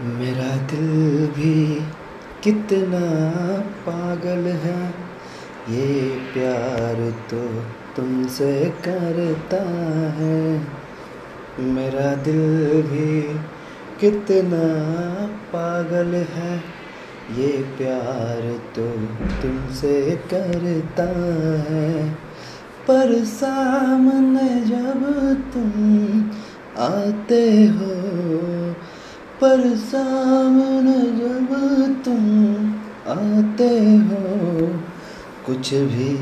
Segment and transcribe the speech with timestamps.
[0.00, 1.82] मेरा दिल भी
[2.42, 3.00] कितना
[3.60, 4.88] पागल है।
[5.70, 7.64] ये प्यार तो
[7.96, 9.62] तुमसे करता
[10.12, 10.66] है।
[11.60, 13.22] मेरा दिल भी
[14.00, 14.64] कितना
[15.26, 16.56] पागल है।
[17.36, 18.90] ये प्यार तो
[19.42, 21.08] तुमसे करता
[21.72, 22.10] है।
[22.88, 25.02] पर सामने जब
[25.54, 26.30] तुम
[26.84, 28.55] आते हो
[29.40, 31.50] पर सामने जब
[32.04, 32.24] तुम
[33.12, 33.68] आते
[34.06, 34.66] हो,
[35.46, 36.14] कुछ भी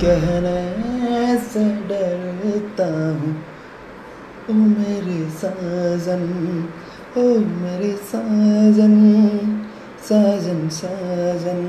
[0.00, 2.86] कहने से डरता
[3.18, 3.34] हूँ।
[4.50, 6.24] ओ मेरे साजन,
[7.18, 7.22] ओ
[7.60, 8.96] मेरे साजन
[10.02, 11.62] साजन साजन,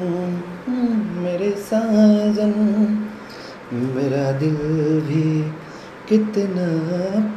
[1.18, 2.54] मेरे साजन,
[3.74, 4.58] मेरा दिल
[5.08, 5.28] भी
[6.10, 6.68] कितना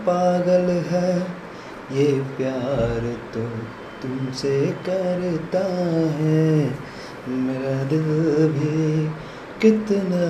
[0.07, 1.13] पागल है,
[1.93, 3.45] ये प्यार तो
[4.41, 5.59] तुमसे करता
[6.13, 6.71] है।
[7.29, 8.03] मेरा दिल
[8.49, 9.05] भी
[9.63, 10.23] कितना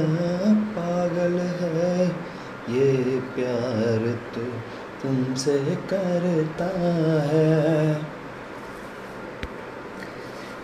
[0.54, 2.06] पागल है।
[2.70, 4.40] ये प्यार तो
[5.02, 6.70] तुमसे करता
[7.22, 7.94] है।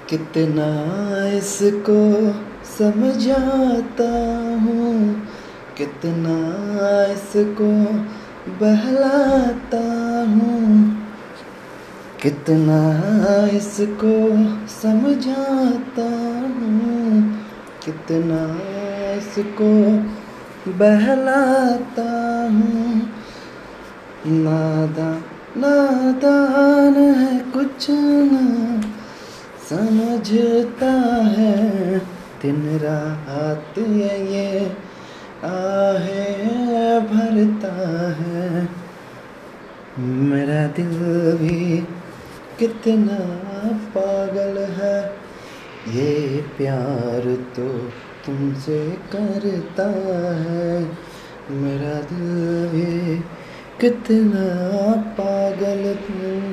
[0.08, 0.68] कितना
[1.28, 2.30] इसको
[2.78, 4.10] समझाता
[4.62, 5.22] हूँ।
[5.78, 6.38] कितना
[7.12, 7.72] इसको
[8.60, 9.84] बहलाता
[10.28, 11.05] हूँ।
[12.26, 12.78] कितना
[13.46, 14.14] इसको
[14.68, 16.06] समझाता
[16.54, 17.20] हूँ,
[17.84, 18.40] कितना
[19.16, 19.68] इसको
[20.72, 22.08] बहलाता
[22.52, 23.12] हूँ।
[24.26, 25.10] नादा
[25.56, 28.80] नादान है कुछ न,
[29.70, 30.92] समझता
[31.28, 31.98] है।
[32.42, 34.58] दिन रात ये
[35.44, 36.26] आहे,
[37.00, 37.74] भरता
[38.12, 38.68] है।
[39.98, 40.98] मेरा दिल
[41.36, 41.86] भी
[42.58, 43.18] कितना
[43.78, 45.10] पागल है?
[45.88, 47.68] ये प्यार तो
[48.26, 49.88] तुमसे करता
[50.34, 50.92] है।
[51.50, 53.18] मेरा दिल भी
[53.80, 54.46] कितना
[55.02, 56.52] पागल है।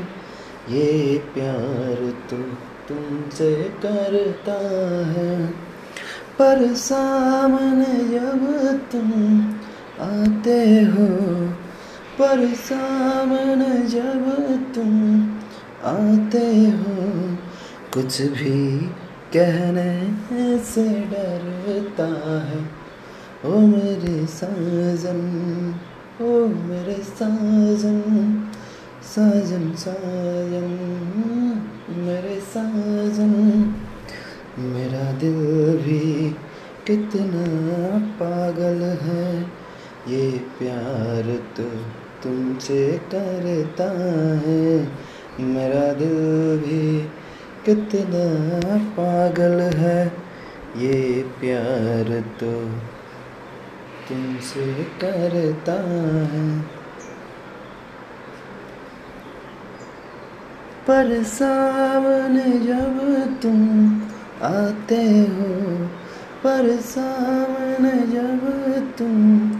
[0.69, 2.37] ये प्यार तो
[2.87, 4.59] तुमसे करता
[5.07, 5.47] है।
[6.39, 8.47] पर सामने जब
[8.91, 9.43] तुम
[10.01, 11.07] आते हो,
[12.19, 14.35] पर सामने जब
[14.75, 15.27] तुम
[15.85, 16.93] आते हो,
[17.93, 18.59] कुछ भी
[19.33, 22.07] कहने से डरता
[22.45, 22.61] है।
[23.45, 25.21] ओ मेरे साजन
[26.21, 27.99] ओ मेरे साजन
[29.05, 30.69] साजन साजन
[31.97, 33.33] मेरे साजन।
[34.59, 35.39] मेरा दिल
[35.77, 36.29] भी
[36.87, 37.45] कितना
[38.19, 39.27] पागल है,
[40.09, 40.29] ये
[40.59, 41.63] प्यार तो
[42.23, 43.89] तुमसे करता
[44.41, 44.77] है।
[45.39, 46.17] मेरा दिल
[46.59, 46.99] भी
[47.65, 50.05] कितना पागल है,
[50.77, 52.51] ये प्यार तो
[54.09, 54.65] तुमसे
[55.01, 56.59] करता है।
[60.87, 62.99] पर सामने जब
[63.41, 63.61] तुम
[64.43, 65.51] आते हो,
[66.43, 68.41] पर सामने जब
[68.97, 69.51] तुम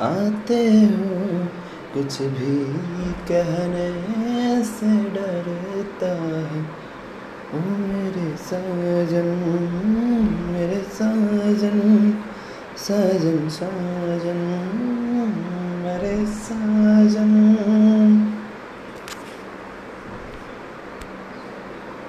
[0.00, 1.48] आते हो
[1.94, 2.56] कुछ भी
[3.28, 3.88] कहने
[4.64, 6.60] से डरता है।
[7.54, 9.30] ओ मेरे सजन
[10.50, 11.80] मेरे साजन
[12.76, 14.89] सजन साजन।